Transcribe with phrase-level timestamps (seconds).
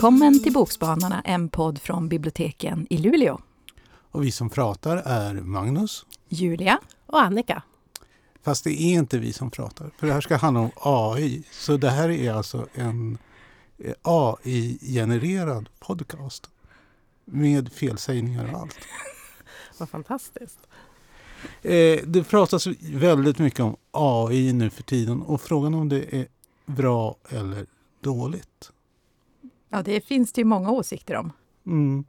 [0.00, 3.40] Välkommen till Bokspanarna, en podd från biblioteken i Luleå.
[4.10, 7.62] Och vi som pratar är Magnus, Julia och Annika.
[8.42, 11.42] Fast det är inte vi som pratar, för det här ska handla om AI.
[11.52, 13.18] Så det här är alltså en
[13.78, 16.50] eh, AI-genererad podcast
[17.24, 18.78] med felsägningar och allt.
[19.78, 20.58] Vad fantastiskt.
[21.62, 26.26] Eh, det pratas väldigt mycket om AI nu för tiden och frågan om det är
[26.66, 27.66] bra eller
[28.00, 28.72] dåligt.
[29.70, 31.32] Ja, det finns det ju många åsikter om.
[31.66, 32.04] Mm.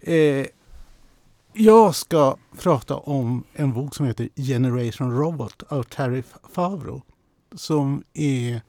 [0.00, 0.46] Eh,
[1.52, 7.02] jag ska prata om en bok som heter Generation Robot av Terry Favro.
[7.54, 8.62] Som är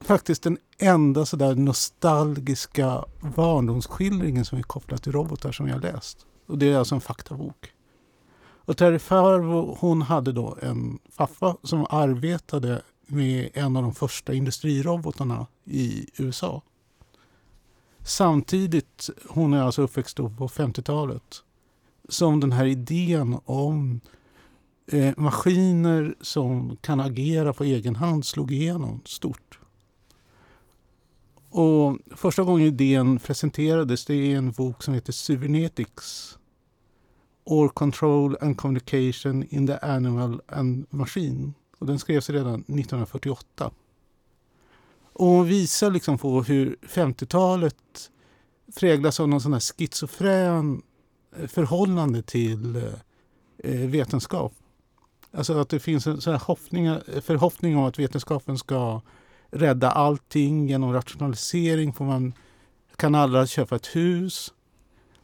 [0.00, 3.04] faktiskt den enda sådär nostalgiska
[3.36, 6.26] barndomsskildringen som är kopplad till robotar som jag läst.
[6.46, 7.72] Och det är alltså en faktabok.
[8.40, 14.34] Och Terry Favro, hon hade då en pappa som arbetade med en av de första
[14.34, 16.62] industrirobotarna i USA.
[18.08, 21.42] Samtidigt, hon är alltså uppväxt på 50-talet,
[22.08, 24.00] som den här idén om
[24.86, 29.58] eh, maskiner som kan agera på egen hand slog igenom stort.
[31.50, 36.38] Och första gången idén presenterades det är en bok som heter Cybernetics
[37.44, 41.54] Or Control and Communication in the Animal and Machine.
[41.78, 43.70] Och den skrevs redan 1948.
[45.18, 48.10] Och hon visar liksom på hur 50-talet
[48.76, 50.82] präglas av någon sån här schizofren
[51.36, 52.82] eh, förhållande till eh,
[53.58, 54.52] eh, vetenskap.
[55.32, 59.00] Alltså att det finns en sån här eh, förhoppning om att vetenskapen ska
[59.50, 61.92] rädda allting genom rationalisering.
[61.92, 62.32] Får man
[62.96, 64.52] kan alla köpa ett hus.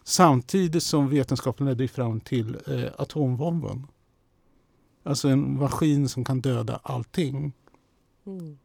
[0.04, 3.86] Samtidigt som vetenskapen ledde fram till eh, atombomben.
[5.02, 7.52] Alltså en maskin som kan döda allting.
[8.26, 8.58] Mm.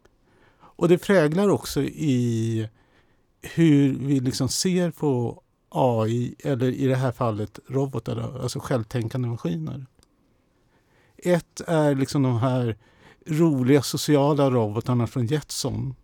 [0.80, 2.70] Och det präglar också i
[3.42, 9.86] hur vi liksom ser på AI, eller i det här fallet robotar, alltså självtänkande maskiner.
[11.18, 12.78] Ett är liksom de här
[13.26, 15.96] roliga sociala robotarna från Jetson.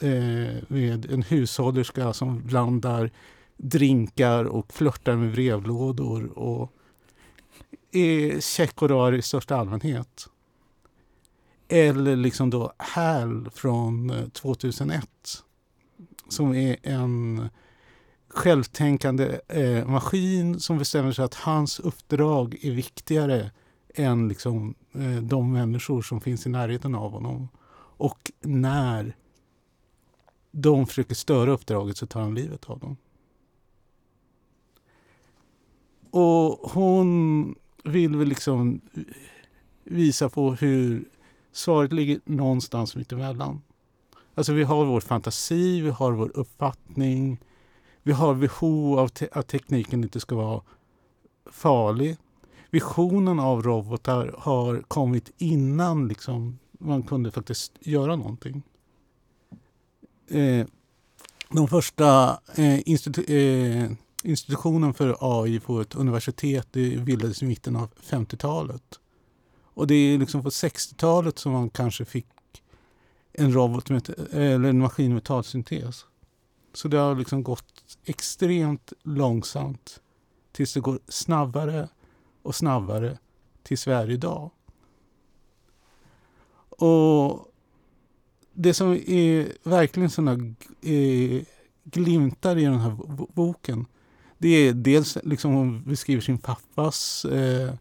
[0.00, 3.10] Eh, med en hushållerska som blandar
[3.56, 6.72] drinkar och flörtar med brevlådor och
[7.92, 10.28] är check och rar i största allmänhet.
[11.68, 15.08] Eller liksom då HAL från eh, 2001
[16.28, 17.48] som är en
[18.28, 23.50] självtänkande eh, maskin som bestämmer sig att hans uppdrag är viktigare
[23.94, 27.48] än liksom, eh, de människor som finns i närheten av honom.
[27.98, 29.16] Och när
[30.50, 32.96] de försöker störa uppdraget så tar han livet av dem.
[36.10, 37.54] Och hon
[37.84, 38.80] vill väl liksom
[39.84, 41.08] visa på hur
[41.56, 43.62] svaret ligger någonstans mittemellan.
[44.34, 47.38] Alltså vi har vår fantasi, vi har vår uppfattning.
[48.02, 50.62] Vi har behov av te att tekniken inte ska vara
[51.50, 52.16] farlig.
[52.70, 58.62] Visionen av robotar har kommit innan liksom, man kunde faktiskt göra någonting.
[60.28, 60.66] Eh,
[61.50, 63.90] de första eh, institu eh,
[64.22, 66.72] institutionen för AI på ett universitet
[67.04, 68.82] bildades i mitten av 50-talet.
[69.76, 72.26] Och det är liksom på 60-talet som man kanske fick
[73.32, 76.04] en robot med, eller en maskin med talsyntes.
[76.72, 80.00] Så det har liksom gått extremt långsamt
[80.52, 81.88] tills det går snabbare
[82.42, 83.18] och snabbare
[83.62, 84.50] till Sverige idag.
[86.68, 87.48] Och
[88.52, 91.42] det som är verkligen sådana eh,
[91.84, 92.96] glimtar i den här
[93.34, 93.86] boken
[94.38, 97.74] det är dels liksom hon beskriver sin pappas eh,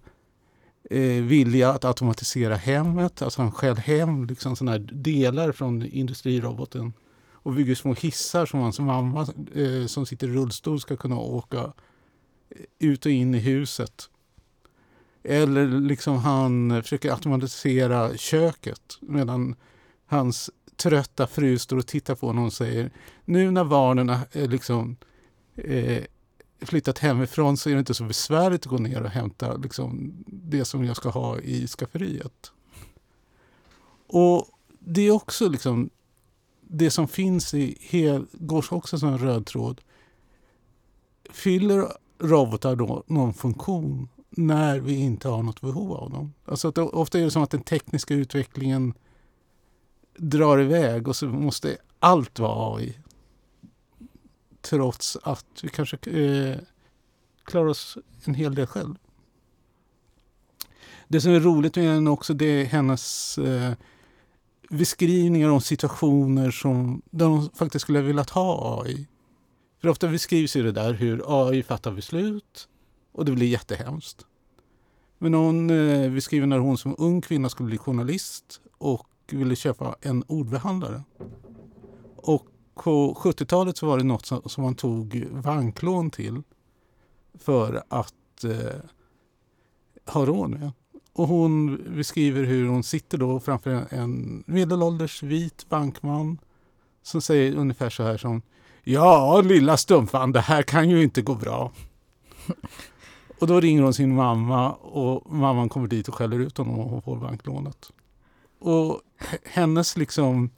[0.89, 3.21] eh, vilja att automatisera hemmet.
[3.21, 6.93] Alltså han skäl hem liksom såna delar från industriroboten
[7.31, 11.57] och bygger små hissar som hans mamma eh, som sitter i rullstol ska kunna åka
[11.57, 14.09] eh, ut och in i huset.
[15.23, 19.55] Eller liksom han försöker automatisera köket medan
[20.05, 22.91] hans trötta fru står och tittar på honom och säger
[23.25, 24.95] nu när barnen är liksom,
[25.55, 26.03] eh,
[26.65, 30.65] flyttat hemifrån så är det inte så besvärligt att gå ner och hämta liksom, det
[30.65, 32.51] som jag ska ha i skafferiet.
[34.07, 34.47] Och
[34.79, 35.89] det är också liksom
[36.61, 39.81] det som finns i hel, går också som en röd tråd.
[41.29, 41.87] Fyller
[42.19, 46.33] robotar då någon funktion när vi inte har något behov av dem?
[46.45, 48.93] Alltså att det, ofta är det som att den tekniska utvecklingen
[50.17, 52.97] drar iväg och så måste allt vara AI
[54.65, 56.57] trots att vi kanske eh,
[57.43, 58.95] klarar oss en hel del själv.
[61.07, 63.73] Det som är roligt med henne också det är hennes eh,
[64.69, 69.07] beskrivningar om situationer som, där de faktiskt skulle ha velat ha AI.
[69.81, 72.67] För ofta beskrivs ju det där hur AI fattar beslut
[73.11, 74.25] och det blir jättehemskt.
[75.17, 79.95] Men hon eh, beskriver när hon som ung kvinna skulle bli journalist och ville köpa
[80.01, 81.03] en ordbehandlare.
[82.15, 86.41] Och på 70-talet så var det något som, som man tog banklån till
[87.39, 88.81] för att eh,
[90.05, 90.71] ha råd med.
[91.13, 96.37] Och hon beskriver hur hon sitter då framför en medelålders vit bankman
[97.03, 98.41] som säger ungefär så här som
[98.87, 101.71] Ja, lilla stumpan, det här kan ju inte gå bra.
[103.39, 106.89] och då ringer hon sin mamma och mamman kommer dit och skäller ut honom och
[106.89, 107.91] hon får banklånet.
[108.59, 109.01] Och
[109.43, 110.49] hennes liksom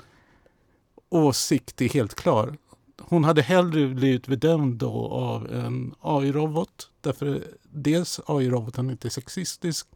[1.10, 2.58] åsikt är helt klar.
[3.02, 6.90] Hon hade hellre blivit bedömd då av en AI-robot.
[7.02, 9.88] Därför dels AI-roboten inte är sexistisk.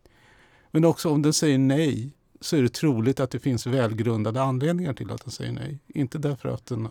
[0.72, 2.12] Men också om den säger nej
[2.42, 5.80] så är det troligt att det finns välgrundade anledningar till att den säger nej.
[5.88, 6.88] Inte därför att den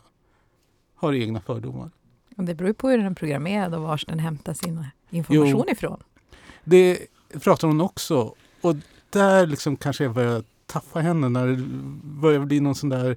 [0.94, 1.90] har egna fördomar.
[2.36, 5.72] Det beror ju på hur den är programmerad och var den hämtar sin information jo,
[5.72, 6.02] ifrån.
[6.64, 7.06] Det
[7.40, 8.34] pratar hon också.
[8.60, 8.76] Och
[9.10, 11.56] där liksom kanske jag börjar tappa henne när det
[12.02, 13.16] börjar bli någon sån där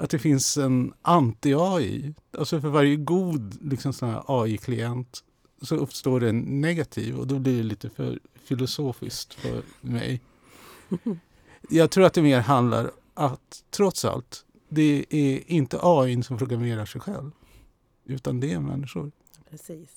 [0.00, 2.14] att det finns en anti-AI.
[2.38, 3.92] Alltså för varje god liksom
[4.26, 5.24] AI-klient
[5.62, 10.20] så uppstår det en negativ och då blir det lite för filosofiskt för mig.
[11.68, 16.86] Jag tror att det mer handlar att trots allt, det är inte AI som programmerar
[16.86, 17.30] sig själv.
[18.04, 19.12] Utan det är människor.
[19.50, 19.90] Precis.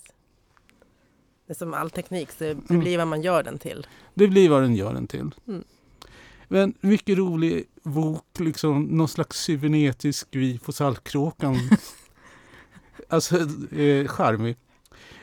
[1.48, 2.80] Det är som all teknik, det mm.
[2.80, 3.88] blir vad man gör den till.
[4.14, 5.32] Det blir vad den gör den till.
[5.48, 5.64] Mm.
[6.48, 11.56] Men mycket rolig bok, liksom någon slags cybernetisk vi på Saltkråkan.
[13.10, 13.38] alltså,
[13.76, 14.58] eh, charmig.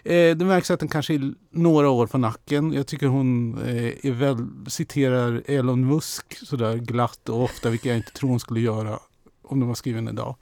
[0.03, 2.73] Eh, det märks att den kanske är några år på nacken.
[2.73, 7.97] Jag tycker hon eh, är väl, citerar Elon Musk sådär glatt och ofta, vilket jag
[7.97, 8.99] inte tror hon skulle göra
[9.43, 10.37] om den var skriven idag.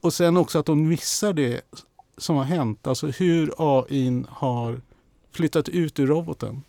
[0.00, 1.60] Och sen också att hon missar det
[2.16, 4.80] som har hänt, alltså hur AI har
[5.32, 6.62] flyttat ut ur roboten.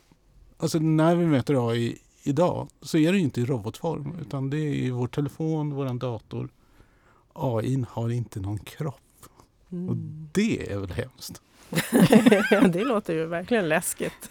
[0.57, 4.73] Alltså när vi möter AI idag så är det inte i robotform utan det är
[4.73, 6.49] i vår telefon, vår dator.
[7.33, 9.25] AI har inte någon kropp.
[9.71, 9.89] Mm.
[9.89, 9.95] Och
[10.33, 11.41] det är väl hemskt?
[12.73, 14.29] det låter ju verkligen läskigt.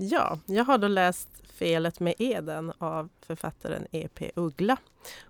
[0.00, 4.30] Ja, jag har då läst Felet med Eden av författaren E.P.
[4.34, 4.76] Uggla.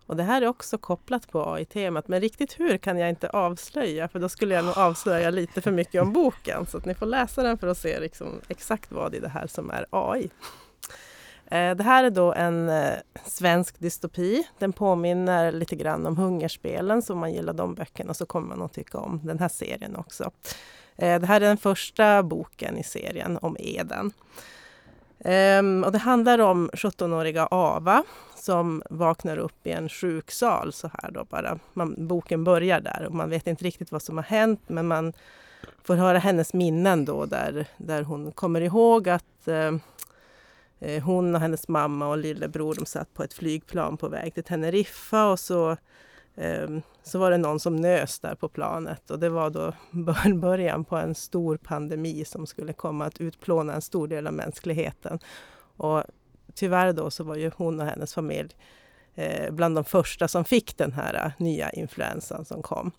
[0.07, 4.09] Och det här är också kopplat på AI-temat, men riktigt hur kan jag inte avslöja,
[4.09, 6.67] för då skulle jag nog avslöja lite för mycket om boken.
[6.67, 9.47] Så att ni får läsa den för att se liksom exakt vad i det här
[9.47, 10.31] som är AI.
[11.47, 12.95] Eh, det här är då en eh,
[13.25, 14.49] svensk dystopi.
[14.59, 18.63] Den påminner lite grann om Hungerspelen, så om man gillar de böckerna så kommer man
[18.63, 20.31] att tycka om den här serien också.
[20.97, 24.13] Eh, det här är den första boken i serien om Eden.
[25.25, 28.03] Um, och det handlar om 17-åriga Ava
[28.35, 31.59] som vaknar upp i en sjuksal så här då bara.
[31.73, 35.13] Man, boken börjar där och man vet inte riktigt vad som har hänt men man
[35.85, 39.79] får höra hennes minnen då där, där hon kommer ihåg att uh,
[41.03, 45.27] hon och hennes mamma och lillebror de satt på ett flygplan på väg till Teneriffa
[45.27, 45.77] och så
[46.41, 49.73] Ehm, så var det någon som nös där på planet och det var då
[50.35, 55.19] början på en stor pandemi som skulle komma att utplåna en stor del av mänskligheten.
[55.77, 56.05] Och
[56.55, 58.57] tyvärr då så var ju hon och hennes familj
[59.15, 62.93] eh, bland de första som fick den här eh, nya influensan som kom.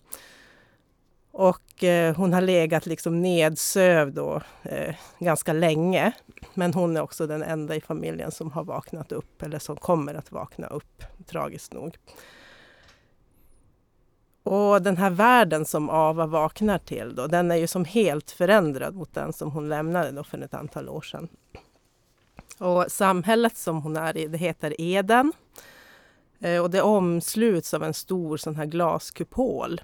[1.30, 6.12] Och eh, hon har legat liksom nedsövd då, eh, ganska länge.
[6.54, 10.14] Men hon är också den enda i familjen som har vaknat upp eller som kommer
[10.14, 11.96] att vakna upp, tragiskt nog.
[14.42, 18.94] Och den här världen som Ava vaknar till, då, den är ju som helt förändrad
[18.94, 21.28] mot den som hon lämnade då för ett antal år sedan.
[22.58, 25.32] Och samhället som hon är i, det heter Eden.
[26.40, 29.80] Eh, och det omsluts av en stor sån här glaskupol.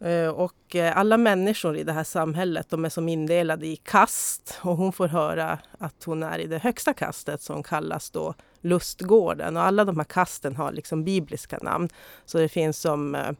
[0.00, 4.58] Eh, och eh, alla människor i det här samhället de är som indelade i kast
[4.62, 8.34] och hon får höra att hon är i det högsta kastet som kallas då
[8.66, 9.56] lustgården.
[9.56, 11.88] Och alla de här kasten har liksom bibliska namn.
[12.24, 13.30] Så det finns som eh,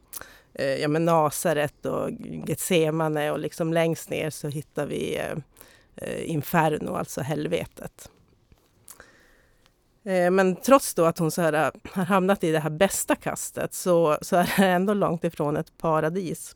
[0.53, 2.09] eh ja, men Nasaret och
[2.47, 5.37] Getsemane och liksom längst ner så hittar vi eh,
[5.95, 8.09] eh Inferno, alltså helvetet.
[10.07, 13.73] Eh, men trots då att hon så här, har hamnat i det här bästa kastet
[13.73, 16.55] så, så är det ändå långt ifrån ett paradis.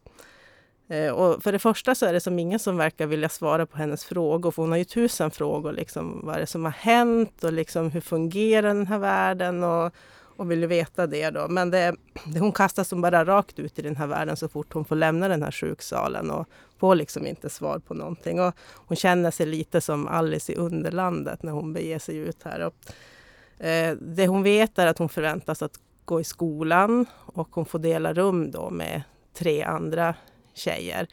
[0.91, 3.77] Eh, och för det första så är det som ingen som verkar vilja svara på
[3.77, 5.73] hennes frågor, för hon har ju tusen frågor.
[5.73, 9.63] Liksom, vad är det som har hänt och liksom, hur fungerar den här världen?
[9.63, 9.93] Och,
[10.35, 11.47] och vill veta det då.
[11.47, 11.95] Men det,
[12.25, 14.95] det, hon kastas som bara rakt ut i den här världen så fort hon får
[14.95, 16.47] lämna den här sjuksalen och
[16.79, 18.41] får liksom inte svar på någonting.
[18.41, 22.59] Och hon känner sig lite som Alice i Underlandet när hon beger sig ut här.
[22.59, 27.65] Och, eh, det hon vet är att hon förväntas att gå i skolan och hon
[27.65, 29.01] får dela rum då med
[29.33, 30.15] tre andra
[30.53, 31.07] tjejer.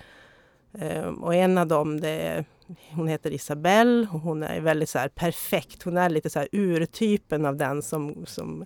[0.79, 2.45] Ehm, och en av dem det är
[2.91, 5.83] hon heter Isabelle och hon är väldigt så perfekt.
[5.83, 8.65] Hon är lite så här urtypen av den som, som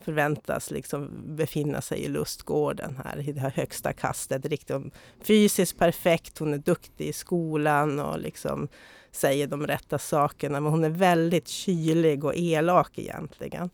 [0.00, 4.46] förväntas liksom befinna sig i lustgården här i det här högsta kastet.
[4.46, 4.76] Riktigt
[5.20, 8.68] fysiskt perfekt, hon är duktig i skolan och liksom
[9.12, 10.60] säger de rätta sakerna.
[10.60, 13.70] Men hon är väldigt kylig och elak egentligen.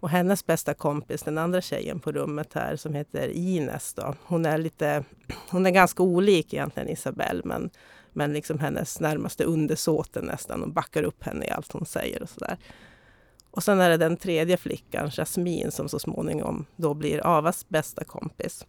[0.00, 4.14] Och hennes bästa kompis, den andra tjejen på rummet här som heter Ines då.
[4.24, 5.04] Hon är lite,
[5.50, 7.70] hon är ganska olik egentligen Isabelle men,
[8.12, 12.28] men liksom hennes närmaste undersåte nästan och backar upp henne i allt hon säger och
[12.28, 12.58] sådär.
[13.50, 18.04] Och sen är det den tredje flickan, Jasmine, som så småningom då blir Avas bästa
[18.04, 18.66] kompis.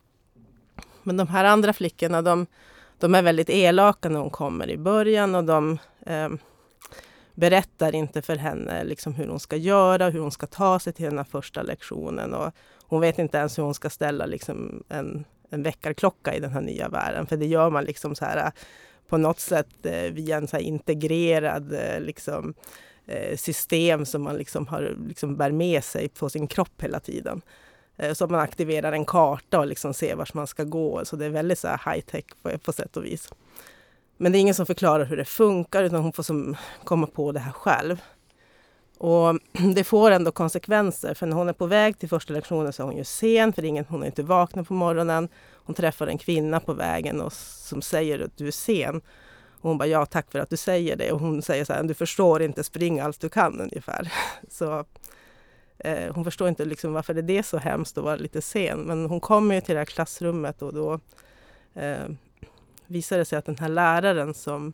[1.03, 2.45] Men de här andra flickorna, de,
[2.99, 6.29] de är väldigt elaka när hon kommer i början och de eh,
[7.33, 11.05] berättar inte för henne liksom hur hon ska göra, hur hon ska ta sig till
[11.05, 12.33] den här första lektionen.
[12.33, 12.53] Och
[12.85, 16.61] hon vet inte ens hur hon ska ställa liksom en, en väckarklocka i den här
[16.61, 17.27] nya världen.
[17.27, 18.51] För det gör man liksom så här äh,
[19.07, 22.53] på något sätt äh, via en så integrerad äh, liksom,
[23.35, 27.41] system som man liksom har, liksom bär med sig på sin kropp hela tiden.
[28.13, 31.05] Så man aktiverar en karta och liksom ser vart man ska gå.
[31.05, 33.29] Så det är väldigt så high tech på, på sätt och vis.
[34.21, 37.31] Men det är ingen som förklarar hur det funkar utan hon får som komma på
[37.31, 38.01] det här själv.
[38.97, 39.39] Och
[39.75, 42.85] det får ändå konsekvenser för när hon är på väg till första lektionen så är
[42.85, 45.29] hon ju sen för ingen, hon är inte vaknat på morgonen.
[45.53, 49.01] Hon träffar en kvinna på vägen och som säger att du är sen.
[49.61, 51.11] Och hon bara, ja tack för att du säger det.
[51.11, 54.13] Och hon säger så här, du förstår inte, spring allt du kan ungefär.
[54.49, 54.85] Så
[55.77, 58.79] eh, hon förstår inte liksom varför det är så hemskt att vara lite sen.
[58.79, 60.99] Men hon kommer ju till det här klassrummet och då
[61.73, 62.05] eh,
[62.91, 64.73] visar det sig att den här läraren som,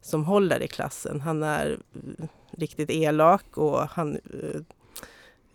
[0.00, 4.60] som håller i klassen, han är eh, riktigt elak och han eh,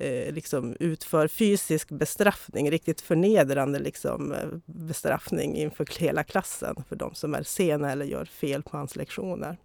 [0.07, 7.15] eh, liksom utför fysisk bestraffning, riktigt förnedrande liksom, eh, bestraffning inför hela klassen för de
[7.15, 9.57] som är sena eller gör fel på hans lektioner.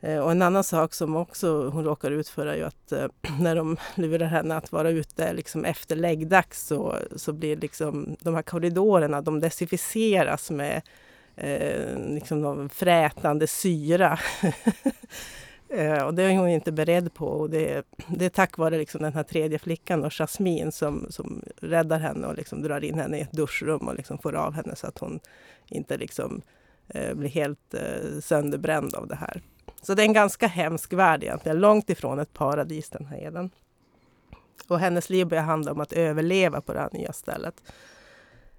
[0.00, 3.06] Eh, och en annan sak som också hon råkar ut för är ju att eh,
[3.40, 8.34] när de lurar henne att vara ute liksom efter läggdags så, så blir liksom de
[8.34, 10.82] här korridorerna, de desinficeras med
[11.36, 14.18] eh, liksom frätande syra.
[15.70, 17.26] Eh, och det är hon inte beredd på.
[17.26, 21.42] Och det, det är tack vare liksom den här tredje flickan, och Jasmine, som, som
[21.60, 24.76] räddar henne och liksom drar in henne i ett duschrum och liksom får av henne
[24.76, 25.20] så att hon
[25.66, 26.42] inte liksom,
[26.88, 29.42] eh, blir helt eh, sönderbränd av det här.
[29.82, 33.50] Så det är en ganska hemsk värld egentligen, långt ifrån ett paradis den här Eden.
[34.68, 37.62] Och hennes liv börjar handla om att överleva på det här nya stället.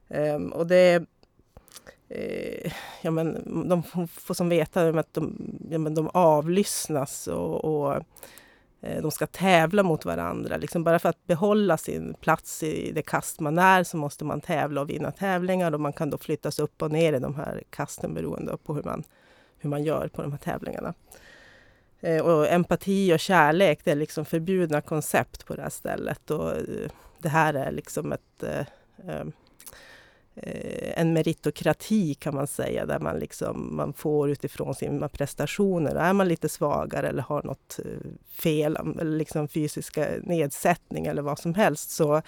[0.08, 1.06] Um, och det
[2.10, 5.34] eh, ja, men de får som veta att de,
[5.70, 7.96] ja, men de avlyssnas och, och
[8.82, 10.58] eh, de ska tävla mot varandra.
[10.58, 14.42] Liksom bara för att behålla sin plats i det kast man är så måste man
[14.42, 17.64] tävla och vinna tävlingar och man kan då flyttas upp och ner i de här
[17.70, 19.04] kasten beroende på hur man,
[19.60, 20.94] hur man gör på de här tävlingarna.
[22.02, 26.32] Eh, och empati och kärlek det är liksom förbjudna koncept på det här stället.
[26.32, 26.90] Och eh,
[27.20, 28.66] det här är liksom ett eh,
[30.96, 35.96] en meritokrati kan man säga, där man, liksom, man får utifrån sina prestationer.
[35.96, 37.80] Är man lite svagare eller har något
[38.30, 42.22] fel, eller liksom fysiska nedsättning eller vad som helst, så,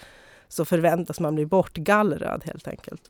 [0.48, 3.02] så förväntas man bli bortgallrad helt enkelt.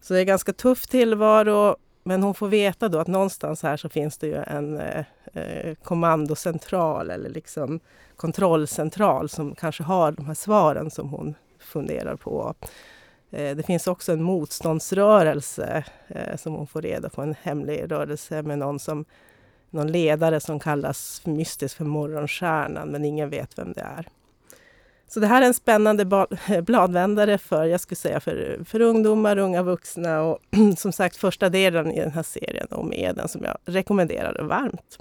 [0.00, 1.76] Så det är ganska tuff tillvaro,
[2.08, 5.74] men hon får veta då att någonstans här så finns det ju en eh, eh,
[5.74, 7.80] kommandocentral eller liksom
[8.16, 12.54] kontrollcentral som kanske har de här svaren som hon funderar på.
[13.30, 18.42] Eh, det finns också en motståndsrörelse eh, som hon får reda på, en hemlig rörelse
[18.42, 19.04] med någon, som,
[19.70, 24.06] någon ledare som kallas mystiskt för Morgonstjärnan, men ingen vet vem det är.
[25.08, 26.04] Så det här är en spännande
[26.62, 30.38] bladvändare för, jag skulle säga för, för ungdomar, unga vuxna och
[30.78, 34.98] som sagt första delen i den här serien om Eden som jag rekommenderar varmt.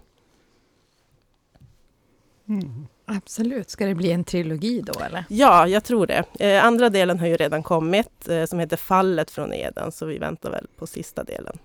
[2.47, 2.87] Mm.
[3.05, 3.69] Absolut.
[3.69, 5.25] Ska det bli en trilogi då eller?
[5.29, 6.23] Ja, jag tror det.
[6.39, 10.17] Eh, andra delen har ju redan kommit eh, som heter Fallet från Eden så vi
[10.17, 11.57] väntar väl på sista delen.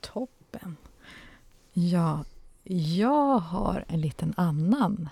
[0.00, 0.76] Toppen.
[1.72, 2.24] Ja,
[2.64, 5.08] jag har en liten annan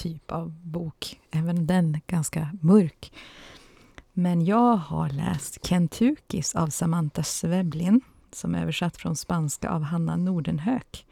[0.00, 1.20] typ av bok.
[1.30, 3.12] Även den ganska mörk.
[4.12, 8.00] Men jag har läst Kentukis av Samantha Sveblin
[8.32, 11.06] som är översatt från spanska av Hanna Nordenhök.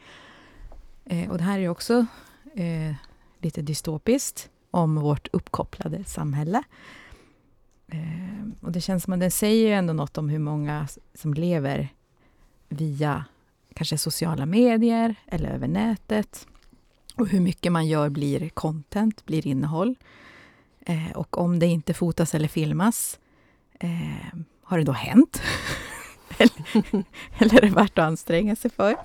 [1.04, 2.06] Eh, och det här är också
[2.54, 2.94] eh,
[3.38, 6.62] lite dystopiskt om vårt uppkopplade samhälle.
[7.88, 11.34] Eh, och det känns som att den säger ju ändå något om hur många som
[11.34, 11.88] lever
[12.68, 13.24] via
[13.74, 16.46] kanske sociala medier eller över nätet.
[17.18, 19.94] Och hur mycket man gör blir content, blir innehåll.
[20.80, 23.18] Eh, och om det inte fotas eller filmas,
[23.80, 25.42] eh, har det då hänt?
[26.38, 27.04] eller,
[27.38, 28.96] eller är det värt att anstränga sig för?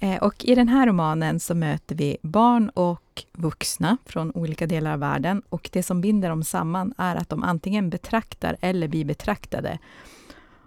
[0.00, 4.92] Eh, och i den här romanen så möter vi barn och vuxna från olika delar
[4.92, 5.42] av världen.
[5.48, 9.78] Och det som binder dem samman är att de antingen betraktar eller blir betraktade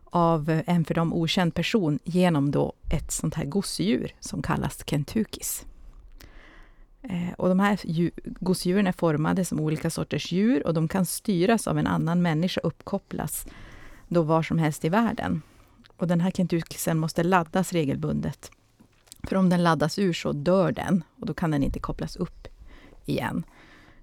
[0.06, 5.66] av en för dem okänd person genom då ett sånt här gosedjur som kallas kentukis.
[7.10, 7.80] Eh, och de här
[8.44, 12.62] gosedjuren är formade som olika sorters djur och de kan styras av en annan människa
[12.64, 13.46] och uppkopplas
[14.08, 15.42] då var som helst i världen.
[15.98, 18.52] Och den här kentukisen måste laddas regelbundet.
[19.24, 22.48] För om den laddas ur så dör den och då kan den inte kopplas upp
[23.06, 23.44] igen.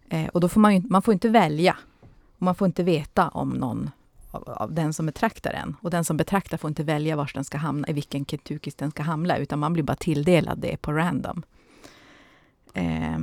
[0.09, 1.77] Eh, och då får man, ju, man får inte välja.
[2.37, 3.91] Och man får inte veta om någon
[4.31, 5.77] av, av, den som betraktar den.
[5.81, 8.91] Och den som betraktar får inte välja var den ska hamna, i vilken kentukis den
[8.91, 11.43] ska hamna, utan man blir bara tilldelad det på random.
[12.73, 13.19] Eh,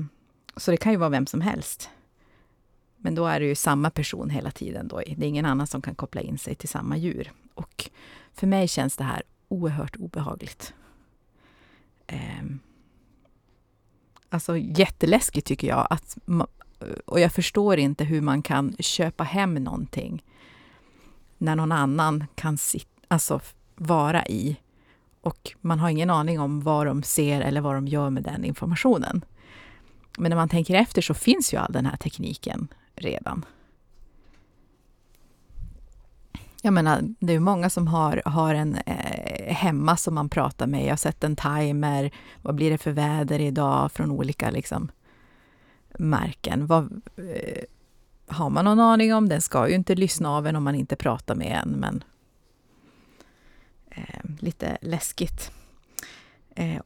[0.58, 1.89] så det kan ju vara vem som helst.
[2.98, 4.88] Men då är det ju samma person hela tiden.
[4.88, 4.98] Då.
[4.98, 7.32] Det är ingen annan som kan koppla in sig till samma djur.
[7.53, 7.89] Och
[8.34, 10.74] för mig känns det här oerhört obehagligt.
[12.08, 12.44] Eh,
[14.29, 15.88] alltså jätteläskigt tycker jag.
[15.89, 16.18] Att,
[17.06, 20.24] och jag förstår inte hur man kan köpa hem någonting
[21.38, 23.39] när någon annan kan sit, alltså,
[23.75, 24.58] vara i
[25.22, 28.46] och man har ingen aning om vad de ser eller vad de gör med den
[28.46, 29.25] informationen.
[30.18, 33.46] Men när man tänker efter så finns ju all den här tekniken redan.
[36.62, 40.86] Jag menar, det är många som har, har en eh, hemma som man pratar med.
[40.86, 42.12] Jag har sett en timer.
[42.42, 44.92] Vad blir det för väder idag från olika liksom,
[46.00, 46.68] märken?
[46.68, 47.63] Vad, eh,
[48.28, 49.30] har man någon aning om?
[49.30, 52.04] Den ska ju inte lyssna av en om man inte pratar med en, men
[53.89, 55.52] eh, lite läskigt.
[56.60, 56.82] Eh,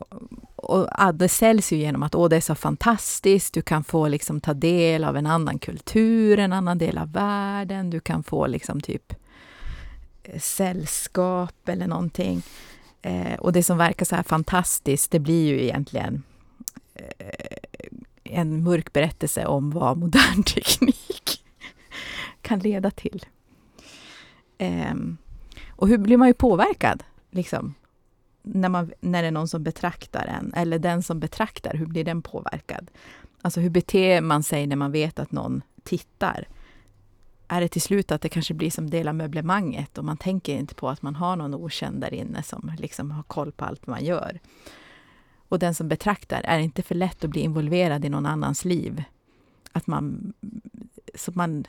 [0.56, 4.42] och det säljs ju genom att Åh, det är så fantastiskt, du kan få liksom
[4.42, 8.82] ta del av en annan kultur, en annan del av världen, du kan få liksom
[8.82, 9.14] typ
[10.24, 12.42] eh, sällskap eller någonting.
[13.02, 16.24] Eh, och det som verkar så här fantastiskt, det blir ju egentligen
[16.96, 17.58] eh,
[18.24, 21.44] en mörk berättelse om vad modern teknik
[22.42, 23.26] kan leda till.
[24.58, 24.96] Eh,
[25.70, 27.04] och hur blir man ju påverkad?
[27.32, 27.74] Liksom,
[28.44, 32.04] när, man, när det är någon som betraktar en, eller den som betraktar, hur blir
[32.04, 32.92] den påverkad?
[33.42, 36.48] Alltså hur beter man sig när man vet att någon tittar?
[37.48, 40.56] Är det till slut att det kanske blir som del av möblemanget och man tänker
[40.56, 43.88] inte på att man har någon okänd där inne som liksom har koll på allt
[43.88, 44.40] man gör?
[45.50, 48.66] Och den som betraktar, är det inte för lätt att bli involverad i någon annans
[48.66, 49.04] liv?
[49.72, 50.34] Att man,
[51.16, 51.66] så man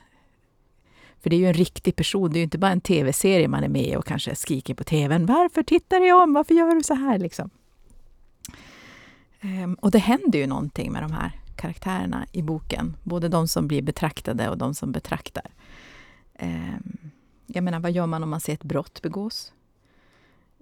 [1.24, 3.64] för det är ju en riktig person, det är ju inte bara en tv-serie man
[3.64, 5.26] är med och kanske skriker på tvn.
[5.26, 6.32] Varför tittar du om?
[6.32, 7.18] Varför gör du så här?
[7.18, 7.50] Liksom.
[9.40, 12.96] Ehm, och det händer ju någonting med de här karaktärerna i boken.
[13.02, 15.50] Både de som blir betraktade och de som betraktar.
[16.34, 17.10] Ehm,
[17.46, 19.52] jag menar, vad gör man om man ser ett brott begås?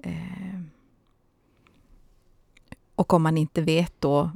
[0.03, 0.71] Ehm,
[2.95, 4.31] och om man inte vet då,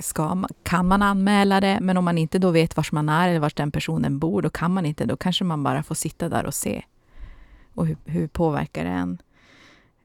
[0.00, 3.40] ska kan man anmäla det, men om man inte då vet var man är eller
[3.40, 5.04] var den personen bor, då kan man inte.
[5.04, 6.82] Då kanske man bara får sitta där och se.
[7.74, 9.18] Och hur, hur påverkar det en?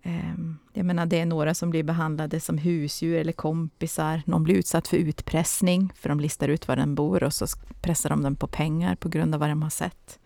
[0.04, 4.22] Ehm, jag menar, det är några som blir behandlade som husdjur eller kompisar.
[4.26, 7.46] Någon blir utsatt för utpressning, för de listar ut var den bor och så
[7.82, 10.20] pressar de den på pengar på grund av vad de har sett.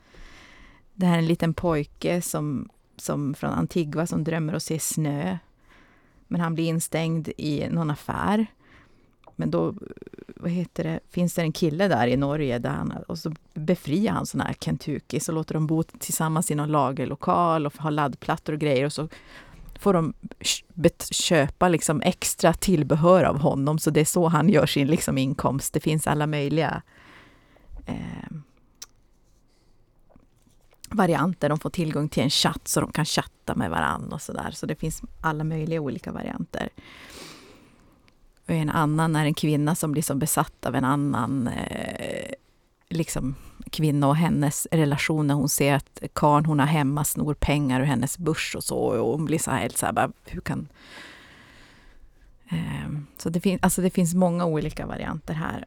[0.94, 5.38] Det här är en liten pojke som, som från Antigua som drömmer att se snö.
[6.28, 8.48] Men han blir instängd i någon affär
[9.38, 9.74] men då
[10.36, 14.14] vad heter det, finns det en kille där i Norge där han, och så befriar
[14.14, 18.54] han såna här Kentucky, så låter de bo tillsammans i någon lagerlokal och ha laddplattor
[18.54, 19.10] och grejer och så
[19.80, 20.14] får de
[21.12, 25.74] köpa liksom extra tillbehör av honom, så det är så han gör sin liksom inkomst.
[25.74, 26.82] Det finns alla möjliga
[27.86, 28.38] eh,
[30.90, 31.50] varianter.
[31.50, 34.34] De får tillgång till en chatt så de kan chatta med varandra och så.
[34.52, 36.70] Så det finns alla möjliga olika varianter.
[38.48, 42.32] Och en annan är en kvinna som blir som besatt av en annan eh,
[42.90, 43.36] liksom,
[43.72, 47.86] kvinna och hennes relation när hon ser att karn hon har hemma snor pengar ur
[47.86, 48.78] hennes börs och så.
[48.78, 50.68] Och hon blir så här, så här bara, hur kan...
[52.50, 55.66] Eh, så det, fin alltså det finns många olika varianter här.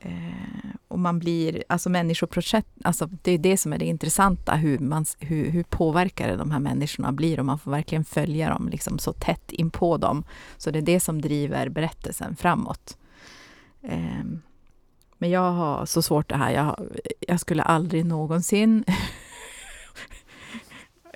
[0.00, 4.78] Eh, och man blir, alltså människoprojekt, alltså det är det som är det intressanta, hur,
[4.78, 8.98] man, hur, hur påverkade de här människorna blir och man får verkligen följa dem liksom
[8.98, 10.24] så tätt in på dem.
[10.56, 12.98] Så det är det som driver berättelsen framåt.
[13.82, 14.24] Eh,
[15.18, 16.50] men jag har så svårt det här.
[16.50, 16.86] Jag,
[17.20, 18.84] jag skulle aldrig någonsin...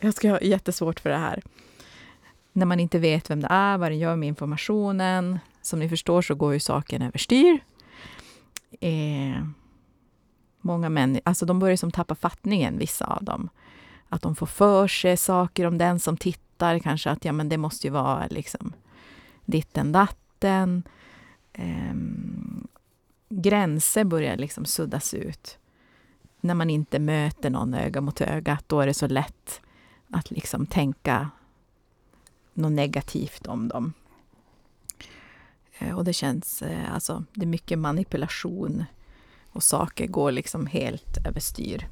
[0.03, 1.43] jag ska ha jättesvårt för det här.
[2.53, 5.39] När man inte vet vem det är, vad det gör med informationen.
[5.63, 7.61] Som ni förstår så går ju saken överstyr.
[8.81, 9.45] Eh,
[10.61, 13.49] många människor, alltså de börjar som tappa fattningen, vissa av dem.
[14.09, 17.59] Att de får för sig saker om den som tittar, kanske att ja, men det
[17.59, 18.73] måste ju vara liksom
[19.45, 20.83] ditten datten.
[21.53, 21.95] Eh,
[23.29, 25.59] gränser börjar liksom suddas ut.
[26.41, 29.61] När man inte möter någon öga mot öga, då är det så lätt
[30.11, 31.31] att liksom tänka
[32.55, 33.93] något negativt om dem.
[35.79, 38.85] Eh, och det känns, eh, alltså, det är mycket manipulation
[39.51, 41.89] och saker går liksom helt överstyr.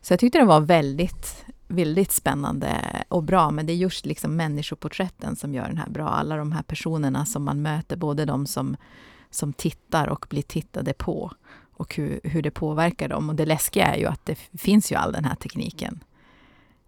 [0.00, 2.76] Så jag tyckte det var väldigt, väldigt spännande
[3.08, 3.50] och bra.
[3.50, 6.08] Men det är just liksom människoporträtten som gör den här bra.
[6.08, 8.76] Alla de här personerna som man möter, både de som,
[9.30, 11.32] som tittar och blir tittade på
[11.72, 13.28] och hur, hur det påverkar dem.
[13.28, 16.04] Och det läskiga är ju att det finns ju all den här tekniken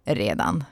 [0.03, 0.63] redan.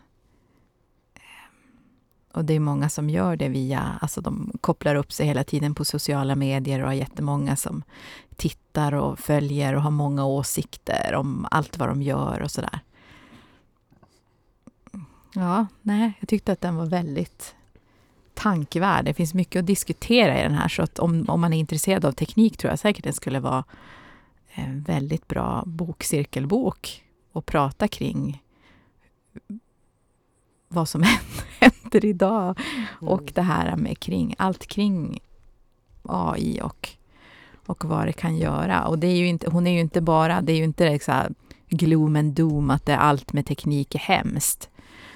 [2.32, 5.76] Och det är många som gör det via, alltså de kopplar upp sig hela tiden
[5.76, 7.84] på sociala medier och har jättemånga som
[8.36, 12.80] tittar och följer och har många åsikter om allt vad de gör och sådär.
[15.34, 17.56] Ja, nej, jag tyckte att den var väldigt
[18.34, 19.06] tankevärd.
[19.06, 22.06] Det finns mycket att diskutera i den här, så att om, om man är intresserad
[22.06, 23.64] av teknik tror jag säkert den skulle vara
[24.50, 28.42] en väldigt bra bokcirkelbok att prata kring
[30.70, 31.04] vad som
[31.60, 32.60] händer idag
[33.02, 33.34] och mm.
[33.34, 35.20] det här med kring, allt kring
[36.04, 36.90] AI och,
[37.66, 38.88] och vad det kan göra.
[38.88, 41.12] Och det är ju inte, hon är ju inte bara, det är ju inte så
[41.12, 41.34] här
[41.70, 44.70] gloom and doom, att det allt med teknik är hemskt.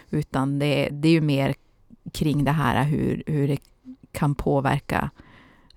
[0.10, 1.56] Utan det, det är ju mer
[2.12, 3.58] kring det här hur, hur det
[4.12, 5.10] kan påverka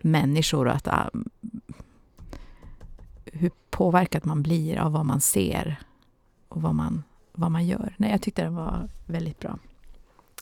[0.00, 0.88] människor och att
[3.24, 5.76] hur påverkad man blir av vad man ser
[6.48, 7.94] och vad man, vad man gör.
[7.96, 9.58] Nej, jag tyckte den var väldigt bra.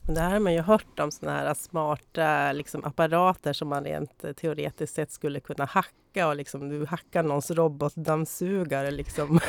[0.07, 4.25] Det här har man ju hört om sådana här smarta liksom, apparater som man rent
[4.25, 8.91] eh, teoretiskt sett skulle kunna hacka och liksom, du hackar någons robotdammsugare.
[8.91, 9.27] Liksom.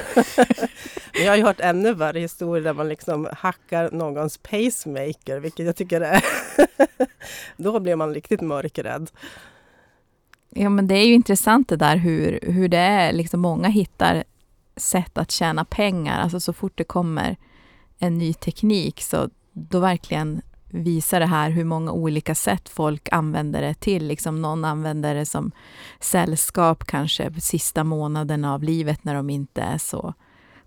[1.13, 5.65] Men jag har ju hört ännu värre historier där man liksom hackar någons pacemaker, vilket
[5.65, 6.23] jag tycker är...
[7.57, 9.11] Då blir man riktigt mörkrädd.
[10.49, 13.13] Ja, men det är ju intressant det där hur, hur det är.
[13.13, 14.23] Liksom många hittar
[14.75, 16.21] sätt att tjäna pengar.
[16.21, 17.37] Alltså så fort det kommer
[17.99, 23.61] en ny teknik så då verkligen visar det här hur många olika sätt folk använder
[23.61, 24.07] det till.
[24.07, 25.51] Liksom någon använder det som
[25.99, 30.13] sällskap kanske sista månaden av livet när de inte är så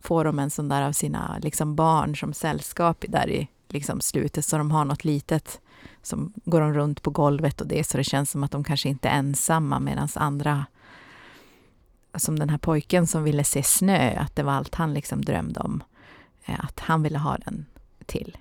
[0.01, 4.44] får de en sån där av sina liksom barn som sällskap där i liksom slutet
[4.44, 5.61] så de har något litet
[6.03, 8.88] som går de runt på golvet och det så det känns som att de kanske
[8.88, 10.66] inte är ensamma medan andra
[12.14, 15.61] som den här pojken som ville se snö, att det var allt han liksom drömde
[15.61, 15.83] om.
[16.44, 17.66] Eh, att han ville ha den
[18.07, 18.38] till.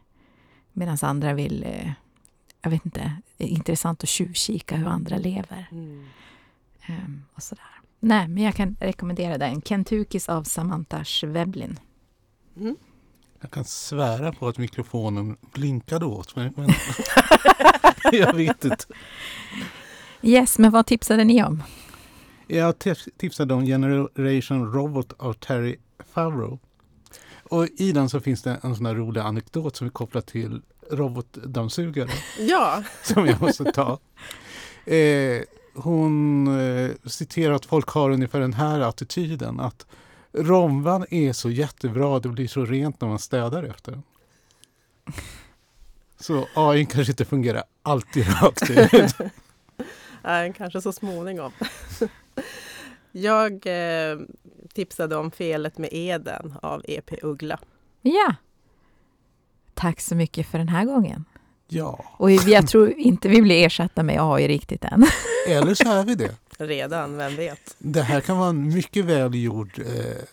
[0.78, 1.92] Medan andra vill, eh,
[2.62, 5.68] jag vet inte, det är intressant att tjuvkika hur andra lever.
[5.72, 6.06] Mm.
[6.90, 7.66] Um, och sådär.
[8.00, 9.62] Nej, men jag kan rekommendera den.
[9.62, 11.80] Kentuckys av Samantha Schweblin.
[12.58, 12.76] Mm.
[13.42, 16.52] Jag kan svära på att mikrofonen blinkade åt mig.
[16.56, 16.70] Men
[18.12, 18.86] jag vet inte.
[20.22, 21.64] Yes, men vad tipsade ni om?
[22.48, 22.74] Jag
[23.18, 25.76] tipsade om Generation Robot av Terry
[26.14, 26.60] Favreau.
[27.50, 30.62] Och i den så finns det en sån här rolig anekdot som är kopplad till
[30.92, 32.10] robotdammsugare.
[32.40, 32.84] Ja!
[33.04, 34.00] som jag måste ta.
[34.86, 35.42] Eh,
[35.74, 39.86] hon eh, citerar att folk har ungefär den här attityden att
[40.34, 44.04] romvan är så jättebra, det blir så rent när man städar efter den.
[46.20, 49.16] Så AI kanske inte fungerar alltid rakt ut.
[50.24, 51.52] Nej, kanske så småningom.
[53.12, 54.18] Jag eh,
[54.78, 57.60] tipsade om Felet med Eden av EP Uggla.
[58.02, 58.36] Ja.
[59.74, 61.26] Tack så mycket för den här gången.
[61.68, 62.06] Ja.
[62.18, 65.06] Och jag tror inte vi blir ersatta med AI riktigt än.
[65.48, 66.36] Eller så är vi det.
[66.58, 67.76] Redan, vem vet?
[67.78, 70.24] Det här kan vara en mycket välgjord eh,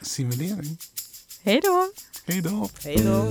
[0.00, 0.78] simulering.
[1.42, 1.90] Hej då!
[2.26, 2.68] Hej då!
[2.84, 3.28] Hej då!